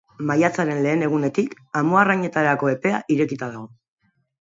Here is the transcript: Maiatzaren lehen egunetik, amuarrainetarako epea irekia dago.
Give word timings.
Maiatzaren 0.29 0.79
lehen 0.85 1.03
egunetik, 1.09 1.53
amuarrainetarako 1.83 2.73
epea 2.75 3.07
irekia 3.19 3.43
dago. 3.47 3.67